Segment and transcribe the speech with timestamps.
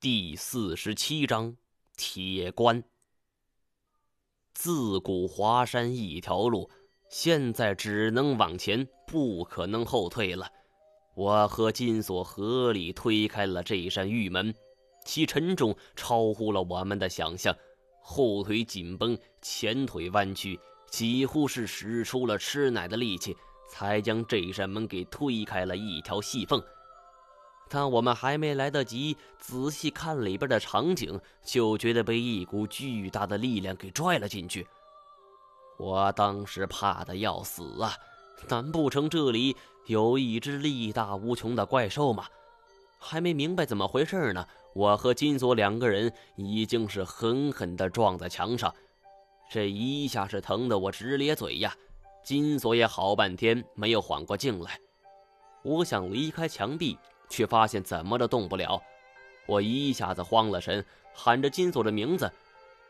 [0.00, 1.56] 第四十七章
[1.96, 2.84] 铁棺。
[4.54, 6.70] 自古华山一条路，
[7.10, 10.48] 现在只能往前，不可能后退了。
[11.16, 14.54] 我和金锁合力推开了这扇玉门，
[15.04, 17.52] 其沉重超乎了我们的想象，
[18.00, 20.56] 后腿紧绷，前腿弯曲，
[20.88, 23.36] 几乎是使出了吃奶的力气，
[23.68, 26.62] 才将这扇门给推开了一条细缝。
[27.68, 34.66] 但我们还没来得及仔细看里边的场景，就觉得被一股巨大的力量给拽了进去。
[35.78, 37.92] 我当时怕的要死啊！
[38.48, 42.26] 难不成这里有一只力大无穷的怪兽吗？
[42.98, 48.74] 还没明白怎么回事呢，我和金锁两个人已经是狠狠地撞在墙上，
[49.50, 51.72] 这一下是疼得我直咧嘴呀！
[52.24, 54.78] 金锁也好半天没有缓过劲来。
[55.62, 56.98] 我想离开墙壁。
[57.28, 58.82] 却发现怎么都动不了，
[59.46, 62.30] 我一下子慌了神，喊着金锁的名字，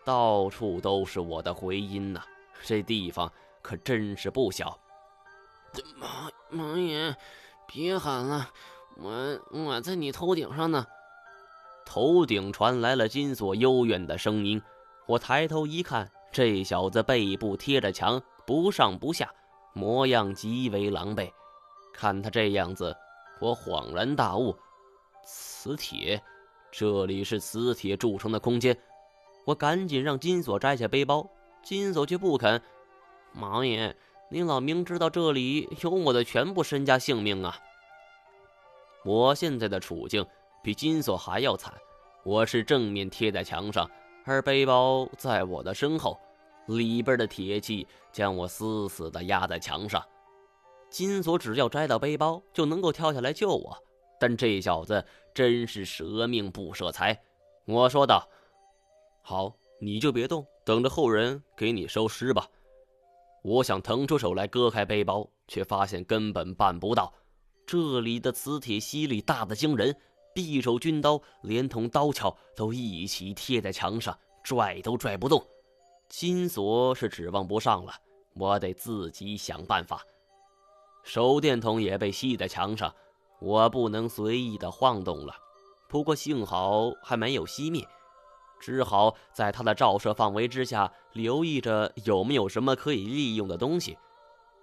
[0.04, 2.20] 到处都是我的回音呐！
[2.62, 4.78] 这地方可真是不小。
[6.00, 7.14] 王王爷，
[7.66, 8.50] 别喊了，
[8.96, 10.86] 我我在你头顶上呢。
[11.84, 14.60] 头顶传来了金锁幽怨的声音。
[15.06, 19.32] 我抬头一看，这小子背部贴着墙，不上不下，
[19.72, 21.30] 模样极为狼狈。
[21.94, 22.96] 看他这样子。
[23.40, 24.56] 我恍然大悟，
[25.24, 26.20] 磁铁，
[26.72, 28.76] 这里是磁铁铸成的空间。
[29.44, 31.28] 我赶紧让金锁摘下背包，
[31.62, 32.60] 金锁却不肯。
[33.34, 33.96] 王爷，
[34.30, 37.56] 您老明知道这里有我的全部身家性命啊！
[39.04, 40.26] 我现在的处境
[40.62, 41.72] 比金锁还要惨，
[42.24, 43.88] 我是正面贴在墙上，
[44.24, 46.18] 而背包在我的身后，
[46.66, 50.04] 里边的铁器将我死死地压在墙上。
[50.90, 53.76] 金锁只要摘到背包，就能够跳下来救我。
[54.18, 57.20] 但这小子真是舍命不舍财。
[57.66, 58.28] 我说道
[59.22, 62.48] ：“好，你就别动，等着后人给你收尸吧。”
[63.44, 67.12] 我想腾出手来割开背包，却发现根本办不到。
[67.66, 69.94] 这里的磁铁吸力大得惊人，
[70.34, 75.40] 匕首、军刀连同刀鞘都一起贴在墙上，拽都拽不动。
[76.08, 77.92] 金锁是指望不上了，
[78.34, 80.02] 我得自己想办法。
[81.08, 82.94] 手电筒也被吸在墙上，
[83.40, 85.34] 我不能随意的晃动了。
[85.88, 87.82] 不过幸好还没有熄灭，
[88.60, 93.96] 只好在它的照射范围之下留意着有没有什么可以利用的东西。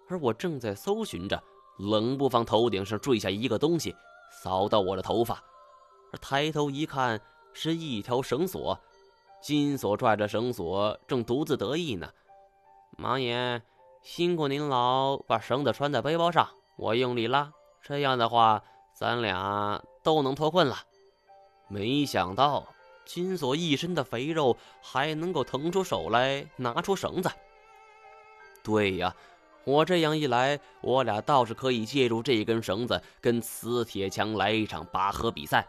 [0.08, 1.44] 而我正在搜寻着，
[1.80, 3.96] 冷不防头顶上坠下一个东西，
[4.44, 5.44] 扫到我的头发。
[6.14, 7.20] 而抬头一看，
[7.54, 8.80] 是一条绳索。
[9.42, 12.08] 金锁拽着绳索，正独自得意呢。
[13.00, 13.64] 盲眼。
[14.06, 17.52] 辛苦您老把绳子穿在背包上，我用力拉，
[17.82, 18.62] 这样的话，
[18.94, 20.78] 咱俩都能脱困了。
[21.68, 22.68] 没想到
[23.04, 27.32] 金锁一身的肥肉还能够腾出手来拿出绳子。
[28.64, 29.16] 对呀，
[29.64, 35.68] 我这样一来，我俩倒是可以借助这根绳子跟磁铁墙来一场拔河比赛。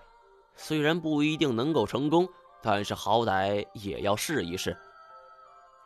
[0.56, 2.28] 虽然不一定能够成功，
[2.60, 4.76] 但是好歹也要试一试。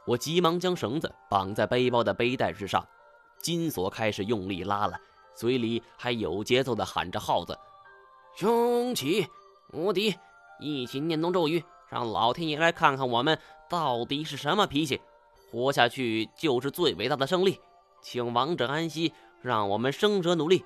[0.07, 2.85] 我急忙将绳子绑在背包的背带之上，
[3.39, 4.99] 金锁开始用力拉了，
[5.35, 7.57] 嘴里还有节奏地喊着号子
[8.35, 9.27] ：“雄起
[9.73, 10.15] 无敌，
[10.59, 13.39] 一起念动咒语，让老天爷来看看我们
[13.69, 15.01] 到底是什么脾气。
[15.51, 17.61] 活下去就是最伟大的胜利，
[18.01, 19.13] 请王者安息，
[19.43, 20.65] 让我们生者努力。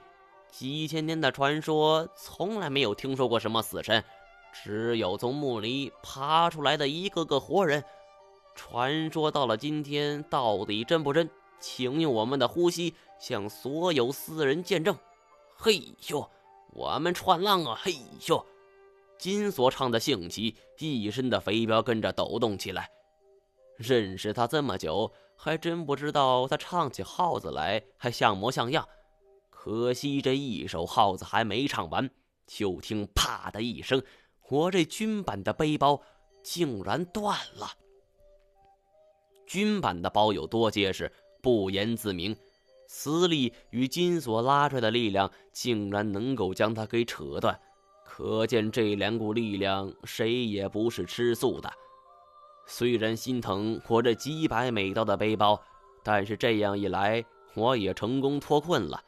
[0.51, 4.05] 几千年的传说，从来没有听说过什么死神，
[4.53, 7.85] 只有从墓里爬出来的一个个活人。”
[8.55, 11.29] 传说到了今天，到底真不真？
[11.61, 14.95] 请用我们的呼吸向所有死人见证。
[15.57, 16.29] 嘿咻，
[16.73, 17.79] 我们串浪啊！
[17.83, 18.45] 嘿咻，
[19.19, 22.91] 金锁唱的兴起，一身的肥膘跟着抖动起来。
[23.77, 28.87] 认识他这么久，还真不知道他唱起号子来还像模像样。
[29.49, 32.11] 可惜这一首号子还没唱完，
[32.47, 34.03] 就听啪的一声，
[34.49, 36.03] 我这军版的背包
[36.43, 37.71] 竟然断了。
[39.47, 41.11] 军版的包有多结实，
[41.43, 42.37] 不言自明。
[42.87, 47.59] 磁力与金锁拉出来的力量，竟然能够将它给扯断，
[48.05, 51.73] 可见这两股力量谁也不是吃素的。
[52.67, 55.61] 虽然心疼我这几百美刀的背包，
[56.03, 57.25] 但是这样一来，
[57.55, 59.03] 我也成功脱困了。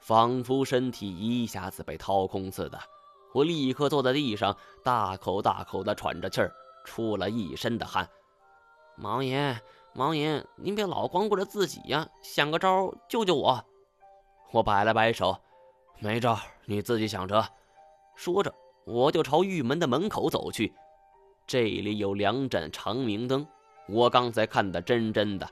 [0.00, 2.78] 仿佛身体一下子被掏空似的，
[3.34, 6.52] 我立刻坐在地上，大口大口地喘着气儿，
[6.84, 8.08] 出了一身的汗。
[9.00, 9.56] 王爷，
[9.94, 13.64] 王爷，您别老光顾着自己呀，想个招救救我！
[14.50, 15.38] 我摆了摆手，
[16.00, 17.48] 没招，你自己想着。
[18.16, 18.52] 说着，
[18.84, 20.72] 我就朝玉门的门口走去。
[21.46, 23.46] 这里有两盏长明灯，
[23.88, 25.48] 我刚才看得真真的。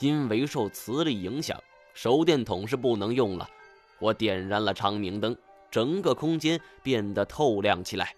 [0.00, 1.58] 因为受磁力影响，
[1.94, 3.48] 手电筒是不能用了。
[4.00, 5.34] 我点燃了长明灯，
[5.70, 8.14] 整个空间变得透亮起来。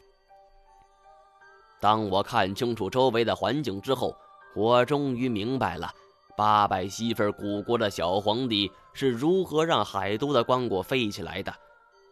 [1.81, 4.17] 当我看清楚周围的环境之后，
[4.55, 5.93] 我终于明白了
[6.37, 11.55] 八百媳妇古国的小皇帝是如何让海都的棺椁飞起来的。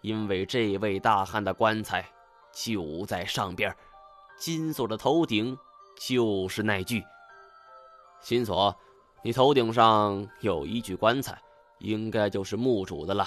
[0.02, 2.06] 因为这位大汉的棺材
[2.52, 3.74] 就在上边，
[4.38, 5.56] 金锁的头顶
[5.98, 7.02] 就是那具。
[8.20, 8.76] 金锁，
[9.22, 11.40] 你头顶上有一具棺材，
[11.78, 13.26] 应该就是墓主的了。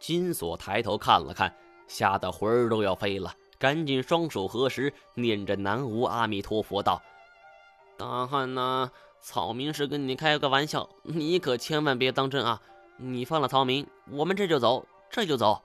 [0.00, 1.56] 金锁抬头看了看，
[1.86, 3.32] 吓得魂儿都要飞了，
[3.64, 7.00] 赶紧双手合十，念着南无阿弥陀佛道
[7.96, 8.90] ：“大汉呐，
[9.22, 12.60] 草民是跟你开个玩笑，你可千万别当真啊！
[12.98, 15.62] 你放了草民，我们这就走。”这就走。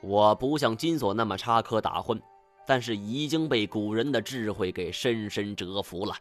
[0.00, 2.18] 我不像金锁那么插科打诨，
[2.66, 6.14] 但是已经被古人的智慧给深深折服了。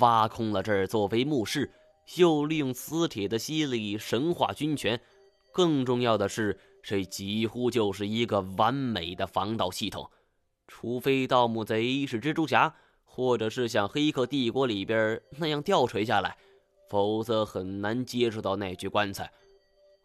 [0.00, 1.70] 挖空了这儿作为墓室，
[2.16, 5.00] 又利用磁铁的吸力神化军权，
[5.54, 10.10] 更重要的是，这几乎就是一个完美的防盗系统。
[10.66, 12.74] 除非盗墓贼是蜘蛛侠，
[13.04, 16.36] 或者是像《黑客帝国》里边那样吊垂下来，
[16.90, 19.30] 否则很难接触到那具棺材。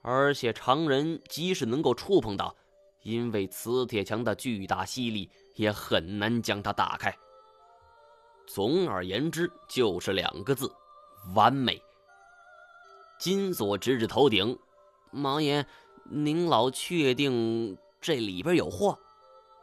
[0.03, 2.55] 而且常人即使能够触碰到，
[3.01, 7.11] 因为磁铁墙的巨大吸力，也很难将它打开。
[8.45, 10.71] 总而言之，就是两个字：
[11.33, 11.81] 完美。
[13.19, 14.57] 金锁直指头顶，
[15.11, 15.65] 王爷，
[16.03, 18.97] 您老确定这里边有货？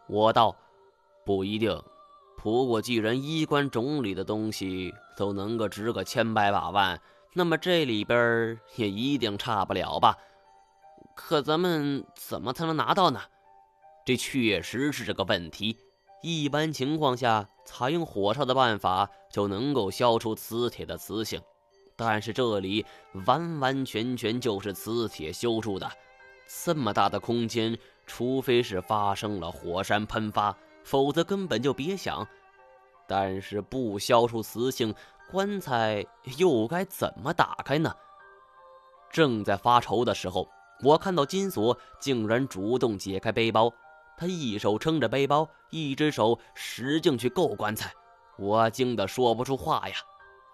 [0.08, 0.56] 我道：
[1.24, 1.82] 不一定。
[2.36, 7.00] 不过既然衣冠冢里的东西都能够值个千百把万。
[7.32, 10.16] 那么这里边也一定差不了吧？
[11.14, 13.20] 可咱们怎么才能拿到呢？
[14.06, 15.76] 这确实是这个问题。
[16.22, 21.40] 一般情况下，采用火烧的办法就能够消除磁铁的磁性，
[21.96, 22.84] 但是这里
[23.26, 25.90] 完完全全就是磁铁修筑的。
[26.64, 27.76] 这么大的空间，
[28.06, 32.26] 除非是发生了火山喷发，否则根本就别想。
[33.08, 34.94] 但是不消除磁性。
[35.28, 36.06] 棺材
[36.38, 37.92] 又该怎么打开呢？
[39.10, 40.48] 正在发愁的时候，
[40.84, 43.72] 我看到金锁竟然主动解开背包，
[44.16, 47.92] 他一手撑着背包，一只手使劲去够棺材。
[48.38, 49.96] 我惊得说不出话呀！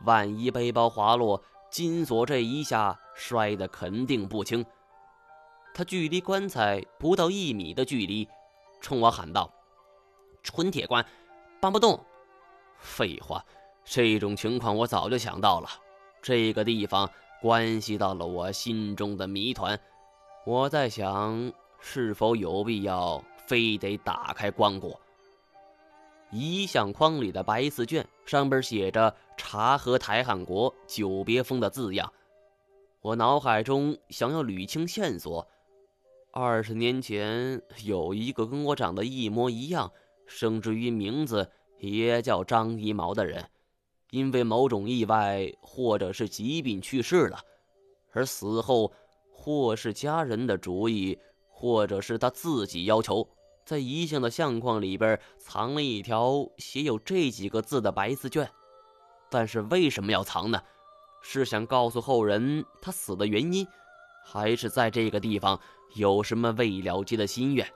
[0.04, 4.64] 万一背包滑落，金锁这一下摔得肯定不轻。
[5.74, 8.28] 他距离棺材不到一米的距离，
[8.80, 9.50] 冲我喊道
[10.42, 11.04] ：“纯铁棺，
[11.60, 11.98] 搬不动。”
[12.78, 13.44] 废话。
[13.84, 15.68] 这种情况我早就想到了，
[16.22, 17.10] 这个地方
[17.40, 19.76] 关系到了我心中的谜团。
[20.46, 24.96] 我在想，是否有必要非得打开棺椁？
[26.32, 32.10] 遗像框里的白字卷上边写着“察合台汉国久别风”的字样。
[33.02, 35.46] 我脑海中想要捋清线索：
[36.30, 39.92] 二十年前有一个跟我长得一模一样，
[40.26, 43.46] 甚至于名字也叫张一毛的人。
[44.10, 47.40] 因为某种意外或者是疾病去世了，
[48.12, 48.92] 而死后
[49.30, 51.18] 或是家人的主意，
[51.50, 53.28] 或者是他自己要求，
[53.64, 58.50] 在遗像的相框里边藏了一条写有这几个字的白字卷。
[59.30, 60.60] 但是为什么要藏呢？
[61.22, 63.66] 是想告诉后人他死的原因，
[64.24, 65.58] 还是在这个地方
[65.94, 67.66] 有什么未了结的心愿？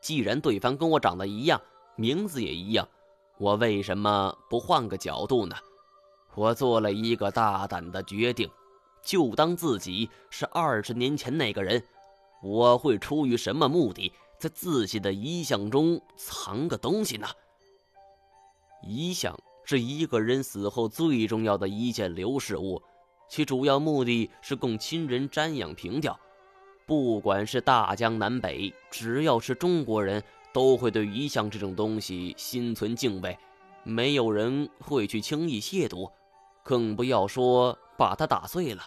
[0.00, 1.60] 既然对方跟我长得一样，
[1.96, 2.88] 名字也一样。
[3.38, 5.56] 我为什么不换个角度呢？
[6.34, 8.48] 我做了一个大胆的决定，
[9.02, 11.82] 就当自己是二十年前那个人。
[12.42, 17.26] 我会出于什么目的，在自己的遗像中藏个东西呢？
[18.82, 22.82] 遗像是一个人死后最重要的一件流逝物，
[23.28, 26.18] 其主要目的是供亲人瞻仰凭吊。
[26.86, 30.22] 不管是大江南北，只要是中国人。
[30.52, 33.38] 都会对遗像这种东西心存敬畏，
[33.82, 36.10] 没有人会去轻易亵渎，
[36.62, 38.82] 更不要说把它打碎了。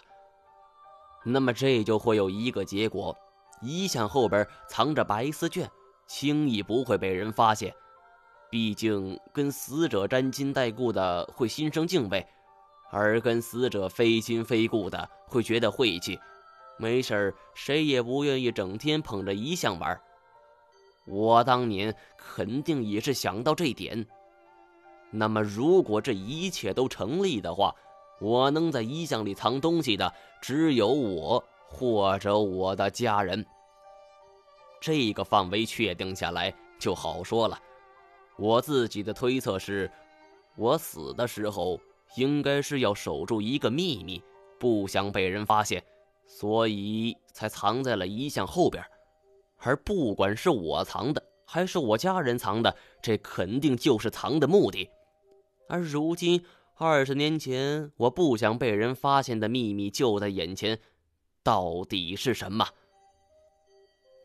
[1.24, 3.16] 那么这就会有一个结果：
[3.60, 5.70] 遗像后边藏着白丝卷，
[6.06, 7.74] 轻易不会被人发现。
[8.50, 12.26] 毕竟跟死者沾亲带故的会心生敬畏，
[12.90, 16.18] 而跟死者非亲非故的会觉得晦气。
[16.76, 20.00] 没事谁也不愿意整天捧着遗像玩。
[21.06, 24.06] 我当年肯定也是想到这点。
[25.10, 27.74] 那么，如果这一切都成立的话，
[28.20, 33.44] 我能在遗像里藏东西的只有我或者我的家人。
[34.80, 37.58] 这个范围确定下来就好说了。
[38.36, 39.90] 我自己的推测是，
[40.56, 41.78] 我死的时候
[42.16, 44.22] 应该是要守住一个秘密，
[44.58, 45.84] 不想被人发现，
[46.26, 48.82] 所以才藏在了遗像后边。
[49.58, 54.88] 而不管是我藏的，还是我家人藏的，这肯定就是藏的目的。
[55.68, 56.42] 而如今，
[56.76, 60.78] 二十年前我不想被人发现的秘密就在眼前，
[61.42, 62.66] 到底是什么？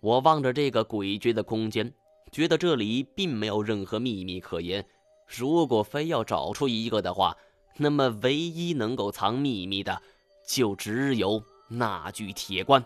[0.02, 1.94] 我望着这个诡谲的空间，
[2.32, 4.86] 觉得这里并没有任何秘密可言。
[5.26, 7.36] 如果非要找出一个的话，
[7.78, 10.02] 那么唯一能够藏秘密的，
[10.48, 12.86] 就只有那具铁棺。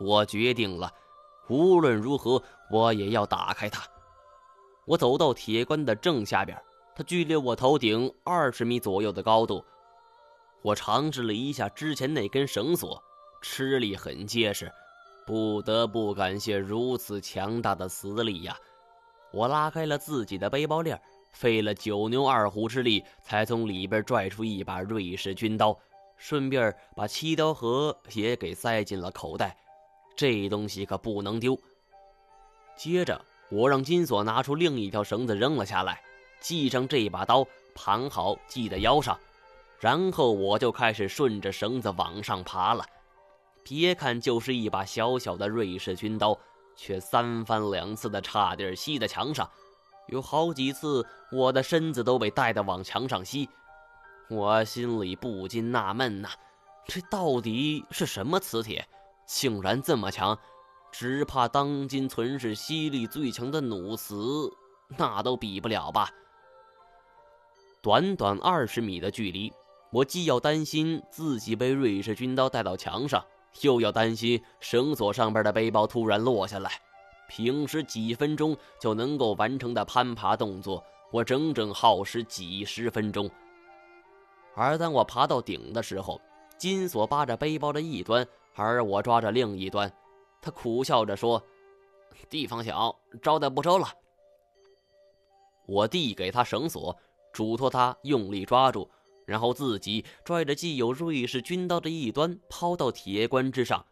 [0.00, 0.92] 我决定了，
[1.48, 3.82] 无论如何，我也要打开它。
[4.86, 6.56] 我走到铁棺的正下边，
[6.96, 9.62] 它距离我头顶二十米左右的高度。
[10.62, 13.02] 我尝试了一下之前那根绳索，
[13.40, 14.70] 吃力很结实。
[15.26, 18.56] 不得不感谢如此强大的磁力呀！
[19.30, 20.98] 我拉开了自己的背包链，
[21.32, 25.78] 费了九牛二虎之力，才从里边拽出一把瑞士军刀，
[26.16, 29.54] 顺便把七刀盒也给塞进了口袋。
[30.16, 31.56] 这东西可不能丢。
[32.74, 36.02] 接着，我让金锁拿出另一条绳子扔了下来，
[36.40, 39.20] 系上这把刀，盘好系在腰上，
[39.80, 42.84] 然后我就开始顺着绳子往上爬了。
[43.62, 46.38] 别看就是一把小小的瑞士军刀，
[46.74, 49.48] 却三番两次的差点吸在墙上，
[50.08, 53.48] 有好几次我的身子都被带的往墙上吸。
[54.30, 56.30] 我心里不禁纳闷呐，
[56.86, 58.86] 这到底是什么磁铁，
[59.26, 60.38] 竟然这么强？
[60.90, 64.50] 只怕当今存世吸力最强的弩磁，
[64.96, 66.10] 那都比不了吧？
[67.82, 69.52] 短短二十米的距离，
[69.90, 73.24] 我既要担心自己被瑞士军刀带到墙上。
[73.62, 76.70] 又要担心绳索上边的背包突然落下来，
[77.28, 83.28] 平时几分钟就能够完成的攀爬动作，我整整耗时几十分钟。
[84.54, 86.20] 而当我爬到顶的时候，
[86.56, 89.90] 金锁扒着背包的一端，而我抓着另一端。
[90.40, 91.42] 他苦笑着说
[92.30, 93.88] ：“地方小，招待不周了。”
[95.66, 96.96] 我递给他绳索，
[97.32, 98.88] 嘱托他用力抓住。
[99.28, 103.84] 然后自己拽着既有瑞士军刀的一端抛到铁棺之上，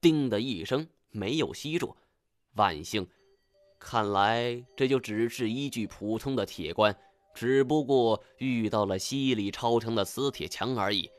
[0.00, 1.96] 叮的一声没有吸住。
[2.52, 3.04] 万幸，
[3.80, 6.96] 看来这就只是一具普通的铁棺，
[7.34, 11.10] 只不过遇到了吸力超强的磁铁墙而已。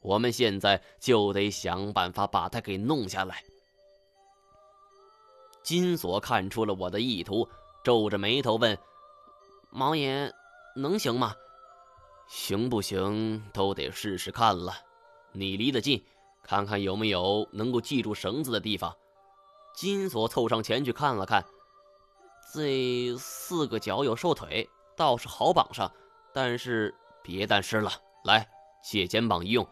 [0.00, 3.42] 我们现在就得想办法把它给弄下来。
[5.64, 7.48] 金锁看出了我的意图，
[7.82, 8.78] 皱着眉头问
[9.70, 10.32] ：“毛爷，
[10.76, 11.34] 能行吗？”
[12.28, 14.74] 行不行都得试试看了。
[15.32, 16.04] 你离得近，
[16.42, 18.94] 看看有没有能够系住绳子的地方。
[19.74, 21.44] 金锁凑上前去看了看，
[22.52, 25.90] 这四个脚有瘦腿，倒是好绑上。
[26.34, 27.90] 但是别但是了，
[28.24, 28.46] 来
[28.82, 29.66] 借肩膀一用。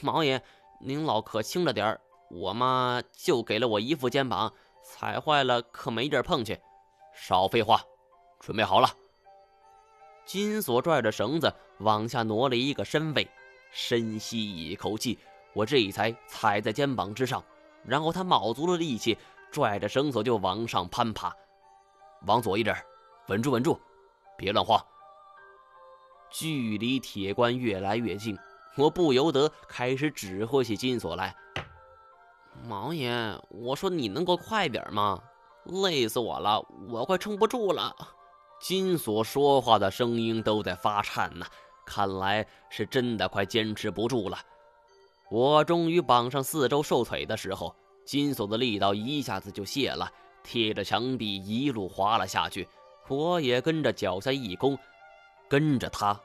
[0.00, 0.42] 毛爷，
[0.80, 4.52] 您老可轻着点我妈就给了我一副肩膀，
[4.82, 6.58] 踩坏了可没地儿碰去。
[7.14, 7.82] 少废话，
[8.40, 8.88] 准备好了。
[10.26, 13.26] 金锁拽着绳子往下挪了一个身位，
[13.70, 15.18] 深吸一口气，
[15.54, 17.42] 我这才踩在肩膀之上，
[17.84, 19.16] 然后他卯足了力气，
[19.52, 21.32] 拽着绳索就往上攀爬。
[22.26, 22.76] 往左一点，
[23.28, 23.78] 稳住稳住，
[24.36, 24.84] 别乱晃。
[26.28, 28.36] 距离铁棺越来越近，
[28.76, 31.36] 我不由得开始指挥起金锁来。
[32.66, 35.22] 毛爷，我说你能够快点吗？
[35.66, 37.94] 累死我了，我快撑不住了。
[38.60, 41.46] 金锁说话的声音都在发颤呢，
[41.84, 44.38] 看来是真的快坚持不住了。
[45.30, 50.10] 我终于绑上四周瘦腿的时候，金锁的力道一下子就泄了，
[50.42, 52.66] 贴着墙壁一路滑了下去。
[53.08, 54.78] 我也跟着脚下一弓，
[55.48, 56.20] 跟着他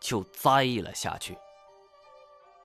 [0.00, 1.36] 就栽了下去。